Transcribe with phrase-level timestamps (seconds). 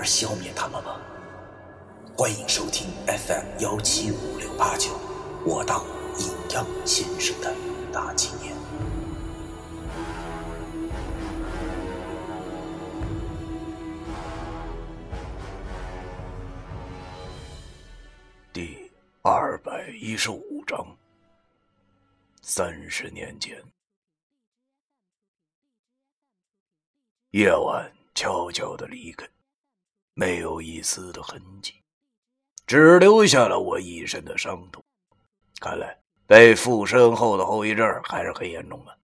[0.00, 0.98] 而消灭他们吗？
[2.16, 4.98] 欢迎收听 FM 幺七五六八九，
[5.44, 5.84] 我当
[6.18, 7.54] 阴阳先生的
[7.92, 8.56] 大纪念。
[18.54, 20.96] 第二百一十五章，
[22.40, 23.62] 三十年前。
[27.32, 29.28] 夜晚悄悄的离开，
[30.14, 31.74] 没有一丝的痕迹，
[32.66, 34.82] 只留下了我一身的伤痛。
[35.60, 38.96] 看来被附身后的后遗症还是很严重的。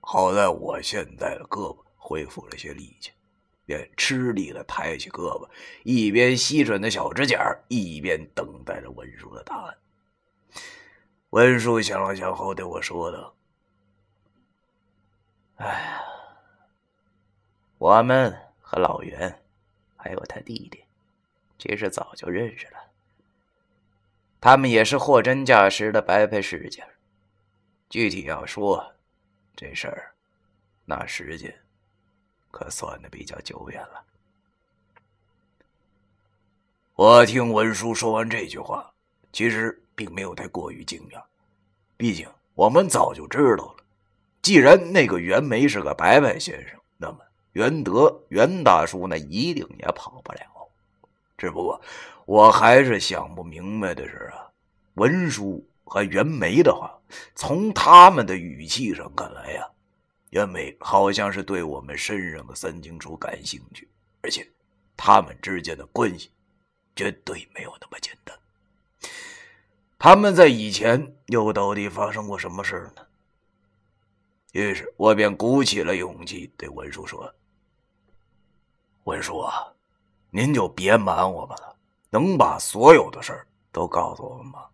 [0.00, 3.10] 好在我现在的胳膊恢复了些力气，
[3.64, 5.48] 便吃力的抬起胳膊，
[5.82, 9.76] 一边吸吮着小指甲，一边等待着文书的答案。
[11.30, 13.34] 文书想了想后对我说道
[15.56, 16.00] ：“哎呀。”
[17.78, 19.43] 我们和老袁，
[20.04, 20.84] 还有他弟弟，
[21.58, 22.76] 其实早就认识了。
[24.38, 26.84] 他们也是货真价实的白派世家。
[27.88, 28.92] 具体要说，
[29.56, 30.12] 这事儿，
[30.84, 31.58] 那时间，
[32.50, 34.04] 可算的比较久远了。
[36.96, 38.92] 我听文叔说完这句话，
[39.32, 41.24] 其实并没有太过于惊讶，
[41.96, 43.76] 毕竟我们早就知道了。
[44.42, 46.78] 既然那个袁梅是个白派先生，
[47.54, 50.40] 袁德袁大叔那一定也跑不了，
[51.38, 51.80] 只不过
[52.26, 54.50] 我还是想不明白的是啊，
[54.94, 56.92] 文叔和袁梅的话，
[57.36, 59.68] 从他们的语气上看来呀，
[60.30, 63.88] 袁梅好像是对我们身上的三清楚感兴趣，
[64.20, 64.44] 而且
[64.96, 66.32] 他们之间的关系
[66.96, 68.36] 绝对没有那么简单。
[69.96, 73.06] 他们在以前又到底发生过什么事呢？
[74.50, 77.32] 于是我便鼓起了勇气对文叔说。
[79.04, 79.72] 文叔啊，
[80.30, 81.76] 您就别瞒我们了，
[82.08, 84.64] 能把所有的事儿都告诉我们吗？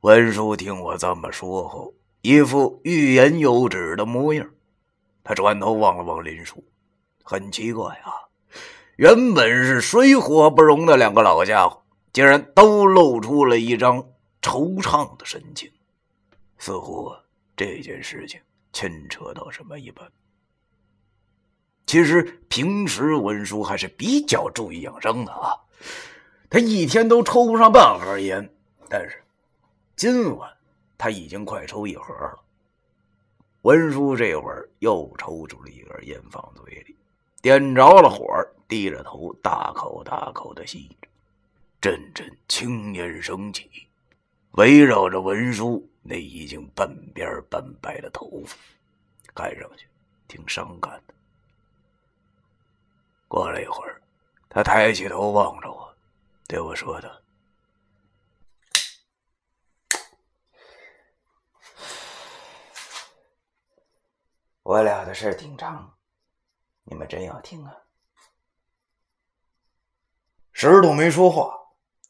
[0.00, 4.48] 文叔听我这么说后，一副欲言又止的模样。
[5.22, 6.64] 他转头望了望林叔，
[7.22, 8.12] 很奇怪啊，
[8.96, 13.98] 原本是水火不容的两个老家伙，竟然都露出了一张
[14.40, 15.70] 惆怅的神情，
[16.56, 17.12] 似乎
[17.54, 18.40] 这件事情
[18.72, 20.10] 牵扯到什么一般。
[21.86, 25.54] 其实平时文叔还是比较注意养生的啊，
[26.48, 28.48] 他一天都抽不上半盒烟，
[28.88, 29.22] 但是
[29.94, 30.50] 今晚
[30.96, 32.40] 他已经快抽一盒了。
[33.62, 36.96] 文叔这会儿又抽出了一根烟放嘴里，
[37.40, 38.26] 点着了火，
[38.66, 41.08] 低着头大口大口的吸着，
[41.80, 43.70] 阵阵青烟升起，
[44.52, 48.56] 围绕着文叔那已经半边半白的头发，
[49.34, 49.86] 看上去
[50.28, 51.14] 挺伤感的。
[53.34, 54.00] 过了一会儿，
[54.48, 55.92] 他抬起头望着我，
[56.46, 57.10] 对我说道
[64.62, 65.92] ：“我俩的事挺长，
[66.84, 67.74] 你们真要听啊？”
[70.54, 71.58] 石头没说话，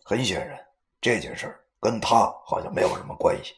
[0.05, 0.63] 很显然
[1.01, 3.55] 这件事跟他好像没有什么关系。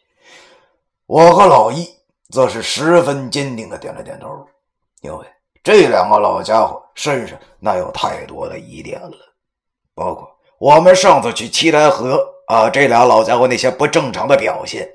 [1.06, 1.98] 我和老易
[2.30, 4.48] 则是十分坚定的点了点头，
[5.00, 5.35] 因为。
[5.66, 9.16] 这两个老家伙身上那有太多的疑点了，
[9.96, 14.88] 包括我们上次去七台河啊，这俩老家伙那些不正常的表现。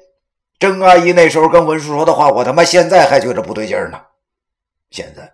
[0.58, 4.02] 郑阿姨那时候跟文叔说的话，我他妈现在还觉着不对劲呢。
[4.91, 5.29] 现在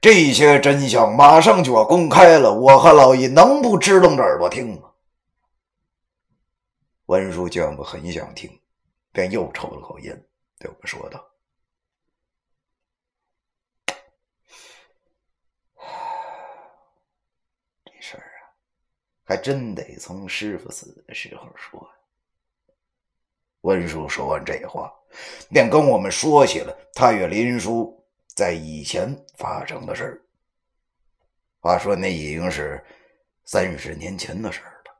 [0.00, 4.88] 这些真相马上就要公开了，我和老姨能不支棱着耳朵听吗？
[7.04, 8.50] 文叔见我很想听，
[9.12, 10.18] 便又抽了口烟，
[10.58, 11.22] 对我们说道。
[19.28, 21.86] 还真得从师傅死的时候说。
[23.60, 24.90] 文叔说完这话，
[25.50, 27.94] 便跟我们说起了他与林叔
[28.34, 30.22] 在以前发生的事儿。
[31.60, 32.82] 话说那已经是
[33.44, 34.94] 三十年前的事儿了。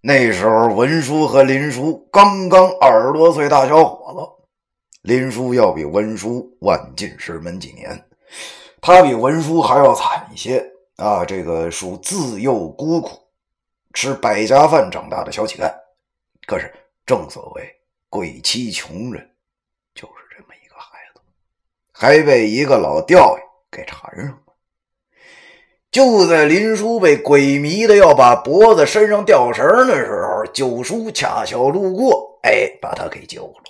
[0.00, 4.48] 那时候文叔和林叔刚刚二十多岁大小伙子，
[5.02, 8.08] 林叔要比文叔晚进师门几年。
[8.80, 10.64] 他比文叔还要惨一些
[10.96, 11.24] 啊！
[11.24, 13.20] 这个属自幼孤苦，
[13.92, 15.72] 吃百家饭长大的小乞丐。
[16.46, 16.72] 可是
[17.04, 17.68] 正所谓
[18.08, 19.28] 贵妻穷人，
[19.94, 21.20] 就是这么一个孩子，
[21.92, 24.38] 还被一个老吊爷给缠上了。
[25.90, 33.62] 就在林叔被鬼迷的要把脖子身上吊绳的时候，九叔恰巧路过，哎，把他给救了。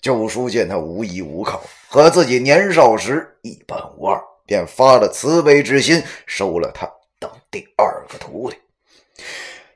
[0.00, 8.56] 九叔见他无依无靠，和自己年少时一般无二，便发了慈悲之心，收了他当第二个徒弟。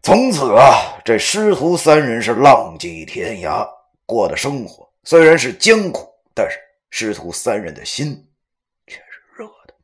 [0.03, 3.69] 从此啊，这师徒三人是浪迹天涯，
[4.07, 6.59] 过的生活虽然是艰苦，但是
[6.89, 8.27] 师徒三人的心
[8.87, 9.75] 却是热的。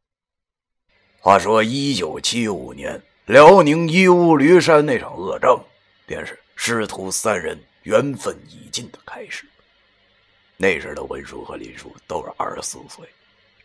[1.20, 5.62] 话说，一九七五年，辽宁义乌驴山那场恶仗，
[6.06, 9.44] 便是师徒三人缘分已尽的开始。
[10.56, 13.06] 那时的文叔和林叔都是二十四岁，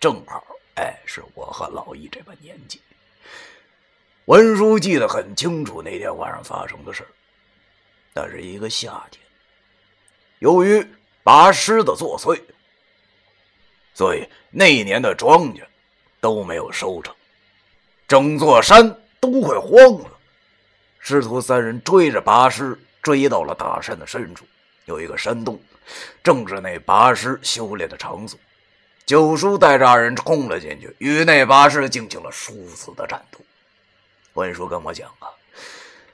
[0.02, 0.44] 正好，
[0.76, 2.82] 哎，是我和老易这般年纪。
[4.26, 7.06] 文叔记得很清楚那天晚上发生的事
[8.14, 9.22] 那是一个夏天，
[10.40, 10.86] 由于
[11.24, 12.42] 拔狮子作祟，
[13.94, 15.64] 所以那一年的庄稼
[16.22, 17.14] 都没有收成。
[18.08, 18.88] 整座山
[19.20, 20.18] 都快荒了，
[21.00, 24.46] 师徒三人追着拔师，追到了大山的深处，
[24.86, 25.60] 有一个山洞，
[26.24, 28.40] 正是那拔师修炼的场所。
[29.06, 33.40] 九叔带着二人冲了进去，与那拔师进行了殊死的战斗。
[34.34, 35.28] 文叔跟我讲啊，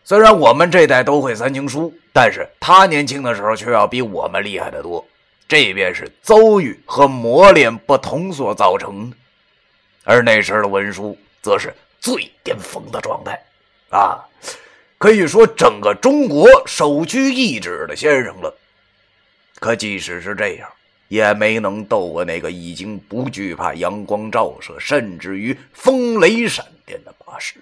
[0.04, 5.08] 虽然我们这代都会三经书，但是他年轻的时候却要比我们厉害的多，
[5.48, 9.16] 这便是遭遇和磨练不同所造成的。
[10.04, 11.18] 而那时的文叔。
[11.42, 13.42] 则是最巅峰的状态，
[13.92, 14.20] 啊，
[14.98, 18.54] 可以说整个中国首屈一指的先生了。
[19.58, 20.70] 可即使是这样，
[21.10, 27.62] 也没能斗过那个已经不惧怕阳光照射，甚至于风雷闪电的八师。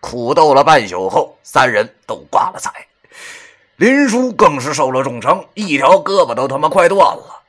[0.00, 2.86] 苦斗了半宿后，三人都挂了彩，
[3.76, 7.42] 林叔更是受了重伤，一条胳膊都他妈快断了。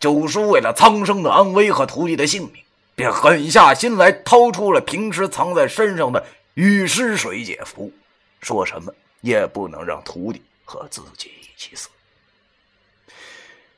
[0.00, 2.64] 九叔为了苍生的安危和徒弟的性命。
[2.94, 7.92] 便狠下心来，掏出了平时藏在身上的雨湿水解符，
[8.40, 11.88] 说什么也不能让徒弟和自己一起死。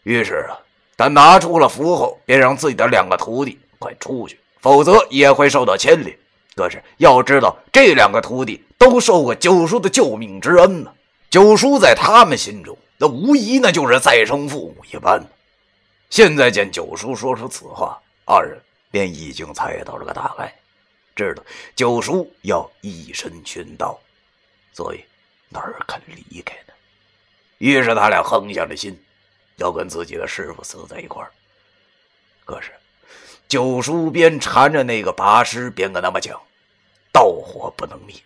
[0.03, 0.59] 于是啊，
[0.97, 6.17] 他拿出了符后，便让自己的两个徒弟快出去，否则也会受到牵连。
[6.55, 10.93] 可是要知道，这两个徒弟都受过九叔的救命之恩呢。
[11.31, 15.23] 九叔在他们心中，那无疑那就是再生父母一般。
[16.09, 18.61] 现在见九叔说出此话，二人。
[18.93, 20.53] 便已经猜到了个大概，
[21.15, 21.45] 知道
[21.77, 23.97] 九叔要以身殉道，
[24.73, 25.05] 所以
[25.49, 26.73] 哪儿肯离开呢？
[27.59, 29.01] 于是他俩横下了心，
[29.61, 31.31] 要跟自己的师傅死在一块儿。
[32.45, 32.73] 可是
[33.47, 36.41] 九叔边缠着那个拔师，边跟他们讲
[37.13, 38.17] ：“道火不能灭，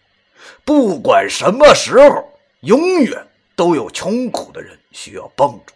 [0.64, 3.26] 不管什么时候，永远
[3.56, 5.74] 都有穷苦的人需要帮助，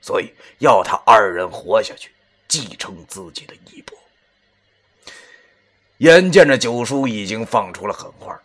[0.00, 2.10] 所以要他二人活下去，
[2.48, 3.98] 继承自己的衣钵。”
[5.98, 8.40] 眼见着九叔已经放出了狠话，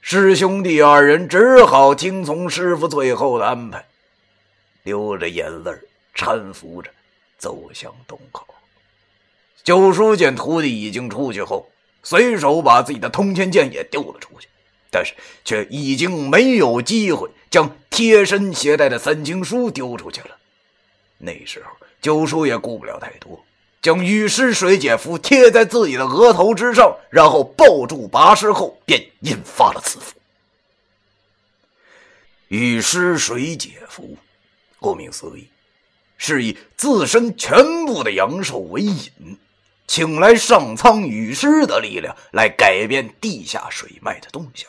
[0.00, 3.84] 师兄弟二人只好听从师傅最后的安排，
[4.84, 5.70] 流着眼泪
[6.14, 6.90] 搀扶着
[7.36, 8.46] 走向洞口。
[9.62, 11.70] 九叔见徒弟已经出去后，
[12.02, 14.48] 随手把自己的通天剑也丢了出去，
[14.90, 20.36] 但是却已经没有机会将贴身携带的三经书丢出去了。
[21.18, 23.44] 那时候，九叔也顾不了太多。
[23.80, 30.14] 将雨湿水解符贴在自己的额头之上，然后抱住拔师后，便引发了此符。
[32.48, 34.16] 雨湿水解符，
[34.80, 35.48] 顾名思义，
[36.18, 39.38] 是以自身全部的阳寿为引，
[39.86, 44.68] 请来上苍雨师的力量来改变地下水脉的动向，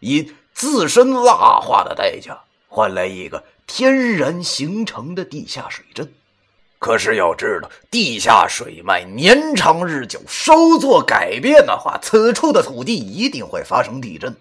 [0.00, 6.10] 以自身蜡化的代价换来一个天然形成的地下水阵。
[6.78, 14.36] 可是要知道，地下水脉年长日久，稍作改变的话，此处的土地一定会发生地震。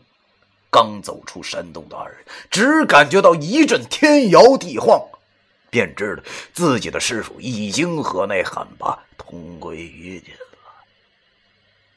[0.70, 2.20] 刚走出山洞的二人，
[2.52, 5.02] 只感觉到一阵天摇地晃，
[5.70, 10.40] 便知道自己的师傅已经和那旱魃同归于尽了。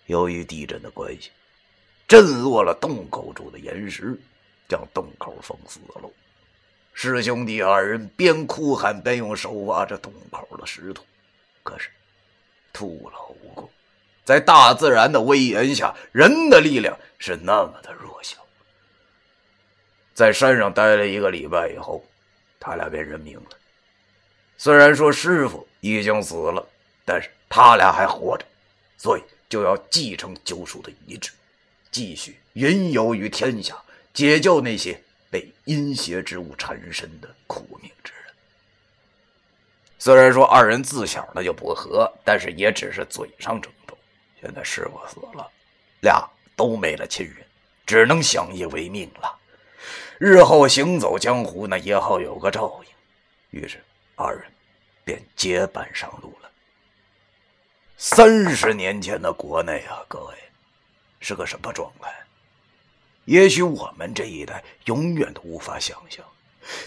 [0.07, 1.31] 由于地震的关系，
[2.09, 4.19] 震落了洞口处的岩石，
[4.69, 6.11] 将洞口封死了。
[6.93, 11.05] 师兄弟二人边哭喊边用手挖着洞口的石头，
[11.62, 11.89] 可是
[12.73, 13.71] 徒劳无功。
[14.25, 18.37] 在大自然的威严下，人的力量是那么的弱小。
[20.12, 22.05] 在山上待了一个礼拜以后，
[22.59, 23.50] 他俩便认命了。
[24.62, 26.69] 虽然说师傅已经死了，
[27.07, 28.45] 但是他俩还活着，
[28.99, 31.31] 所以就要继承九叔的遗志，
[31.90, 33.75] 继续云游于天下，
[34.12, 38.35] 解救那些被阴邪之物缠身的苦命之人。
[39.99, 43.97] 虽然说二人自小呢就不和，但是也只是嘴上争斗。
[44.43, 45.50] 现在师傅死了，
[46.02, 47.37] 俩都没了亲人，
[47.87, 49.38] 只能相依为命了。
[50.19, 53.59] 日后行走江湖，那也好有个照应。
[53.59, 53.83] 于是
[54.23, 54.45] 二人
[55.03, 56.50] 便结伴上路了。
[57.97, 60.35] 三十年前的国内啊，各位，
[61.21, 62.11] 是个什么状态？
[63.25, 66.23] 也许我们这一代永远都无法想象。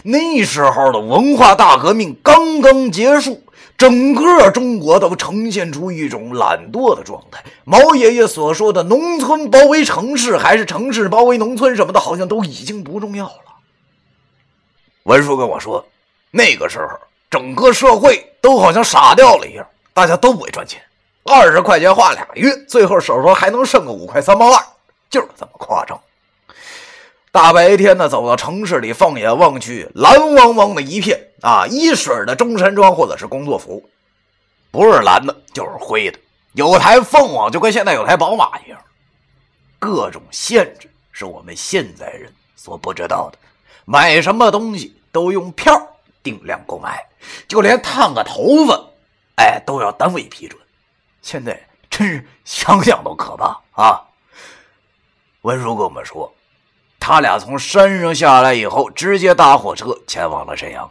[0.04, 3.42] 那时候的文化大革命刚刚结束，
[3.76, 7.44] 整个中国都呈现出一种懒惰的状态。
[7.64, 13.44] 毛爷爷所说的“农村包围城市”还是“城市包围农村”什么的，好像都已经不重要了。
[15.02, 15.84] 文叔跟我说，
[16.30, 16.98] 那个时候
[17.34, 20.80] 整个社会都好像傻掉了一样，大家都不会赚钱，
[21.24, 24.64] 二十块钱花俩月，最后手头还能剩个五块三毛二，
[25.10, 26.00] 就是这么夸张。
[27.32, 31.66] 大白天的走到城市里，放眼望去，蓝汪汪的一片啊！
[31.66, 33.82] 一水的中山装或者是工作服，
[34.70, 36.18] 不是蓝的，就是灰的。
[36.52, 38.78] 有台凤凰，就跟现在有台宝马一样。
[39.80, 43.38] 各种限制是我们现在人所不知道的。
[43.84, 45.74] 买什么东西都用票
[46.24, 47.06] 定量购买，
[47.46, 48.84] 就连烫个头发，
[49.36, 50.60] 哎，都要单位批准。
[51.22, 54.02] 现在真是想想都可怕啊！
[55.42, 56.34] 文叔跟我们说。
[56.98, 60.90] 他俩从山上下来以后，直接搭火车前往了沈阳。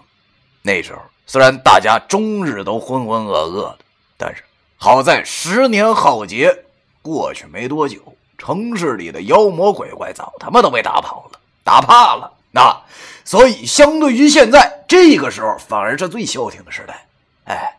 [0.61, 3.79] 那时候虽然大家终日都浑浑噩噩的，
[4.15, 4.43] 但是
[4.77, 6.65] 好在十年浩劫
[7.01, 12.31] 过去没多久，城市里的妖魔鬼怪早他妈都被打跑了，打怕了。
[12.55, 12.83] 那
[13.25, 17.05] 所以相对于现在这个时候，反而是最消停的时代。
[17.45, 17.77] 哎，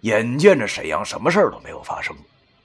[0.00, 2.16] 眼见着沈阳什么事都没有发生，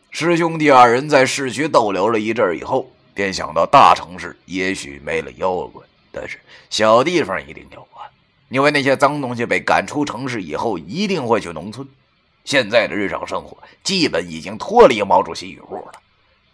[0.10, 2.89] 师兄弟二人在市区逗留了一阵以后。
[3.15, 6.39] 便想到大城市也许没了妖怪，但是
[6.72, 8.10] 小地方一定有啊！
[8.50, 11.88] 因为那些脏东西被赶出城市以后，一定会去农村。
[12.44, 15.92] 现在的日常生活基本已经脱离毛主席语录了，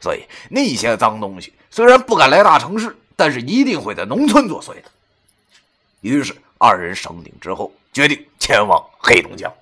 [0.02, 4.86] 所以那些脏东西虽然不敢来大城市，但是一定会在农村作祟的。
[6.00, 9.54] 于是二人商定之后，决定前往黑龙江。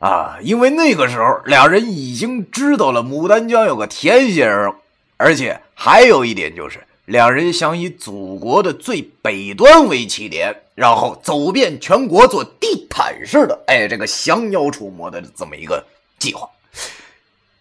[0.00, 4.74] 啊，因为那个时候两人已经知道了牡丹江有个田先生。
[5.16, 15.86] 而且还有一点就是，两人想以祖国的最北端为起点，然后走遍全国，做地毯式的，哎，这个降妖除魔的这么一个
[16.18, 16.50] 计划。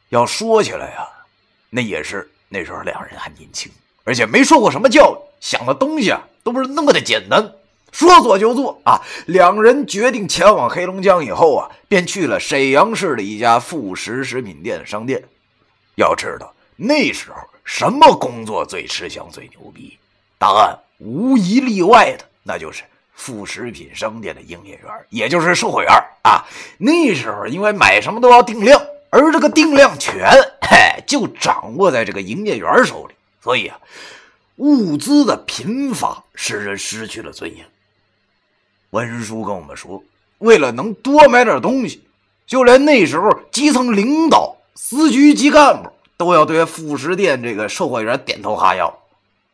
[0.10, 1.08] 要说起来呀，
[1.70, 3.72] 那也是那时候两人还年轻，
[4.04, 7.54] 而且没受过什么教育，想的东西啊都不是那么的简单。
[7.92, 9.02] 说做就做啊！
[9.26, 15.24] 两人决定前往黑龙江以后啊，便去了沈阳市的一家副食食品店商店。
[15.96, 17.38] 要知道那时候。
[17.64, 19.98] 什么工作最吃香、最牛逼？
[20.38, 25.90] 答案无一例外的，那就是副食品商店的营业员，也就是售货员
[26.24, 26.44] 啊。
[26.80, 30.28] 那时候因为买什么都要定量，而这个定量权，
[30.62, 33.80] 嘿，就掌握在这个营业员手里，所以啊，
[34.58, 37.66] 物资的贫乏使人失去了尊严。
[38.92, 40.04] 文书跟我们说，
[40.38, 42.08] 为了能多买点东西，
[42.46, 45.92] 就连那时候基层领导、司局级干部。
[46.18, 48.96] 都要对副食店这个售货员点头哈腰，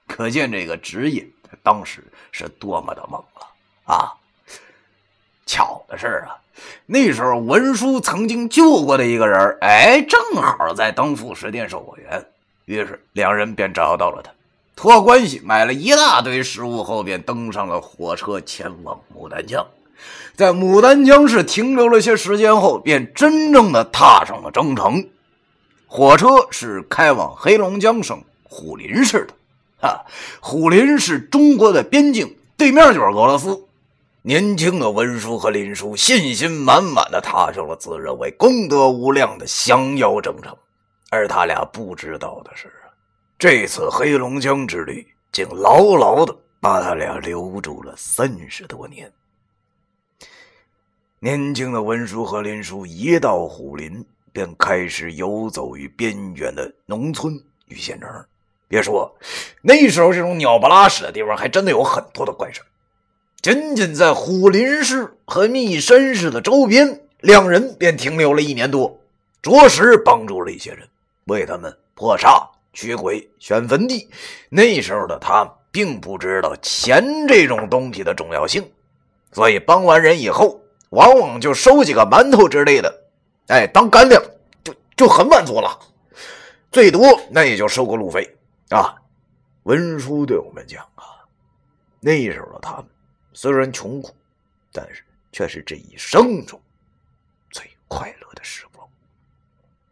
[0.06, 1.25] 可见这个职业
[1.63, 3.48] 当时是多么的猛了
[3.86, 4.12] 啊！
[5.46, 6.36] 巧的是啊，
[6.86, 12.25] 那时候文书曾经救过的一个人，哎，正好在当副食店售货员，
[12.67, 14.29] 于是两人便找到了他，
[14.75, 19.65] 托关系买了一大堆食物后，便登上了火车前往牡丹江。
[20.36, 25.07] 在牡丹江市停留了些时间后，便真正的踏上了征程。
[25.88, 30.03] 火车是开往黑龙江省虎林市的，啊，
[30.41, 33.63] 虎林是中国的边境，对面就是俄罗斯。
[34.24, 40.53] 年轻的文叔和林叔信心满满的踏上了自认为功德无量的降妖征程，
[41.09, 42.71] 而他俩不知道的是，
[43.39, 49.11] 这次黑龙江之旅竟牢牢的把他俩留住了三十多年。
[51.19, 54.05] 年轻的文叔和林叔一到虎林。
[54.33, 58.07] 便开始游走于边远的农村与县城。
[58.67, 59.17] 别说
[59.63, 62.61] 那时候，这种鸟不拉屎的地方还真的有很多的怪事
[63.41, 68.99] 仅仅在虎林市和密山市的周边，两人便停留了一年多，
[69.41, 70.87] 着实帮助了一些人，
[71.27, 74.10] 为他们破煞、驱鬼、选坟地。
[74.50, 78.69] 那时候的他并不知道钱这种东西的重要性，
[79.31, 83.03] 所以帮完人以后，往往就收几个馒头之类的。
[83.48, 84.22] 哎，当干粮
[84.63, 85.79] 就就很满足了，
[86.72, 88.36] 最多那也就收个路费
[88.69, 88.96] 啊。
[89.63, 91.24] 文叔对我们讲啊，
[92.00, 92.86] 那时候的他们
[93.34, 94.15] 虽然穷苦，
[94.72, 96.60] 但是却是这一生中
[97.51, 98.88] 最快乐的时光。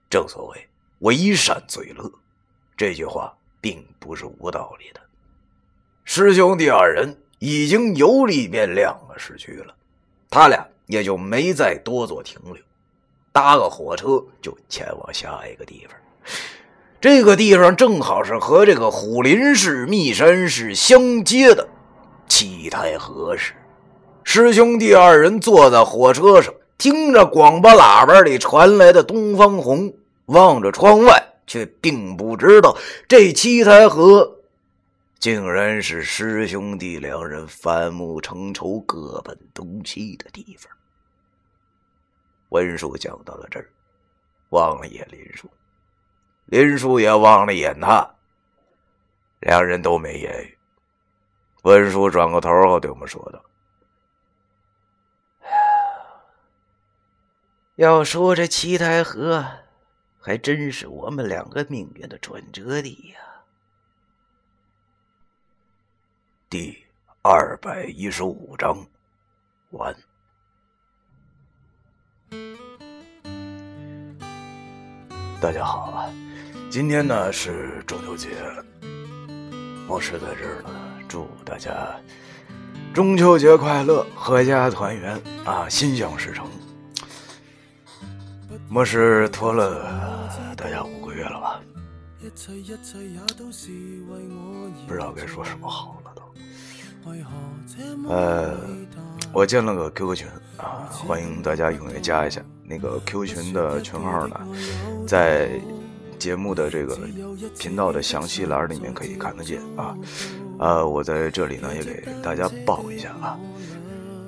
[0.10, 0.68] 正所谓
[1.00, 2.12] “为善最乐”，
[2.78, 5.00] 这句话并不是无道理的。
[6.04, 9.74] 师兄弟二人已经游历遍两个市区了，
[10.30, 12.58] 他俩也就没再多做停留。
[13.32, 15.98] 搭个火车就前往下一个地方，
[17.02, 21.68] 这个地方正好是和这个虎林市、密山市相接的
[22.30, 23.54] 七台河市。
[24.24, 29.92] 师兄弟二人坐在火车上，听着广播喇叭里传来的《东方红》，
[30.26, 32.76] 望着窗外，却并不知道
[33.08, 34.40] 这七台河
[35.20, 40.72] 竟然是师兄弟两人反目成仇、各奔东西的地方。
[42.50, 43.70] 文叔讲到了这儿，
[44.50, 45.50] 望了眼林叔，
[46.46, 48.16] 林叔也望了眼他，
[49.40, 50.58] 两人都没言语。
[51.64, 53.42] 文叔转过头后对我们说道
[57.76, 59.44] ：“要说这七台河，
[60.26, 63.20] 还真是我们两个命运的转折地呀。”
[66.50, 66.84] 第
[67.22, 68.76] 二百一十五章
[69.70, 69.96] 完。
[75.40, 76.12] 大家好啊！
[76.72, 78.30] 今天呢是中秋节，
[79.88, 80.72] 我是在这儿呢，
[81.08, 81.96] 祝大家
[82.96, 86.50] 中秋节快乐，阖家团圆啊，心想事成。
[88.74, 90.15] 我是拖了
[90.66, 91.62] 大家五个月了吧？
[94.88, 96.24] 不知道该说什么好了都。
[98.10, 98.58] 呃，
[99.32, 102.42] 我建了个 QQ 群啊，欢迎大家踊跃加一下。
[102.64, 104.42] 那个 QQ 群的群号呢，
[105.08, 105.52] 在
[106.18, 106.98] 节目的这个
[107.60, 109.96] 频道的详细栏里面可以看得见啊。
[110.58, 113.38] 呃，我在这里呢也给大家报一下啊，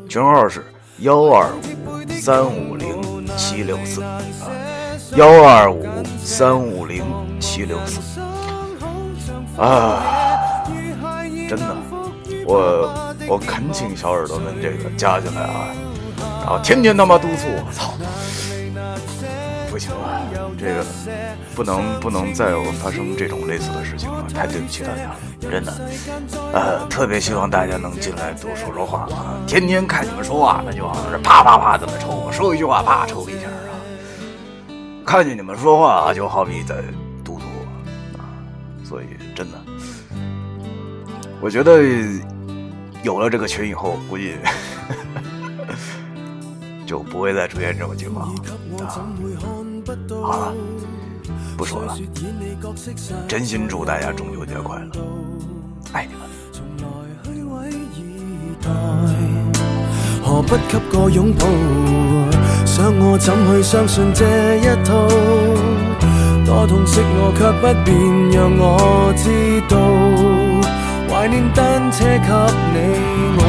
[0.07, 0.63] 群号是
[0.99, 4.21] 幺二五三五零七六四啊，
[5.15, 5.85] 幺二五
[6.19, 7.03] 三五零
[7.39, 8.19] 七六四
[9.59, 10.63] 啊，
[11.49, 11.75] 真的，
[12.45, 12.93] 我
[13.27, 15.67] 我恳请小耳朵们这个加进来啊。
[16.41, 16.59] 然后！
[16.63, 17.93] 天天他妈督促我，操！
[19.69, 20.21] 不行了，
[20.57, 20.85] 这个
[21.55, 25.15] 不能不能再有发生这种类似的事情了，太对不起大家了，
[25.51, 25.73] 真的。
[26.53, 29.35] 呃，特别希望大家能进来多说说话啊！
[29.45, 33.36] 天天看你们说话，那就好像是啪啪啪这么抽，我说一句话啪抽一！
[35.07, 36.83] 看见你们说话，就好比在
[37.23, 38.27] 督促我啊！
[38.83, 39.57] 所以真的，
[41.39, 41.81] 我觉得
[43.03, 44.35] 有了这个群以后，估计。
[46.85, 48.41] 就不会再出现这种情况了
[48.85, 49.03] 啊！
[50.23, 50.53] 好了，
[51.57, 51.97] 不说了，
[53.27, 54.91] 真心祝大家中秋节快乐，
[55.93, 56.21] 爱你们。
[60.23, 61.45] 何不给个拥抱？
[62.77, 64.23] 想我怎去相信这
[64.57, 65.09] 一套？
[66.45, 67.89] 多痛惜我却不便
[68.29, 69.25] 让我知
[69.67, 69.75] 道，
[71.09, 72.29] 怀念单车给
[72.73, 72.77] 你
[73.35, 73.41] 我。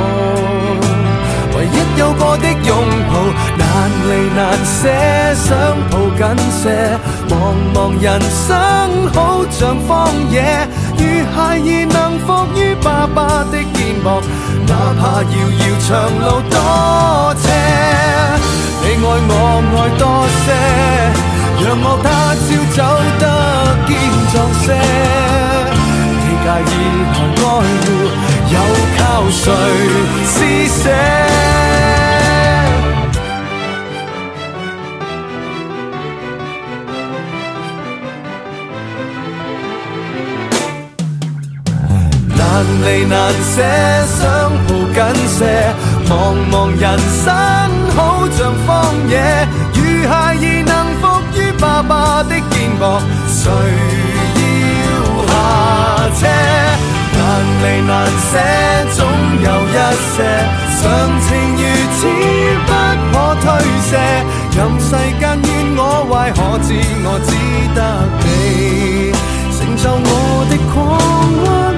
[1.54, 2.72] 唯一有过的拥
[3.10, 3.12] 抱，
[3.58, 3.68] 难
[4.08, 4.88] 离难舍，
[5.34, 5.46] 想
[5.90, 6.64] 抱紧些。
[7.28, 8.48] 茫茫人生
[9.12, 11.04] 好像荒野，如
[11.36, 14.22] 孩儿能伏于爸爸的肩膊，
[14.66, 15.28] 哪怕遥
[15.60, 16.56] 遥长路多
[17.42, 17.67] 斜。
[21.68, 22.80] 让我他朝走
[23.20, 23.24] 得
[23.86, 23.92] 坚
[24.32, 24.66] 壮些。
[26.24, 26.72] 你介意
[27.12, 27.46] 来爱
[27.84, 27.86] 护，
[28.48, 28.56] 又
[28.96, 28.98] 靠
[29.30, 29.36] 谁
[30.24, 30.34] 施
[30.82, 30.84] 舍？
[42.34, 42.40] 难
[42.80, 43.56] 离难舍，
[44.16, 44.18] 想
[44.66, 44.96] 抱紧
[45.28, 45.38] 些。
[46.08, 46.10] 茫
[46.50, 46.82] 茫人
[47.22, 47.26] 生
[53.26, 53.42] 谁
[54.78, 54.86] 要
[55.26, 55.30] 下
[56.18, 56.20] 车？
[57.18, 57.20] 难
[57.60, 57.90] 离难
[58.30, 58.32] 舍，
[58.94, 58.98] 总
[59.42, 59.76] 有一
[60.14, 60.16] 些
[60.80, 60.82] 常
[61.20, 61.60] 情如
[61.96, 62.00] 此
[62.66, 62.70] 不
[63.12, 63.46] 可推
[63.82, 63.90] 卸。
[64.56, 64.86] 任世
[65.18, 66.68] 间怨我坏，可知
[67.04, 67.28] 我只
[67.74, 67.78] 得
[68.22, 68.26] 你
[69.58, 70.06] 承受我
[70.48, 70.74] 的狂
[71.44, 71.77] 妄。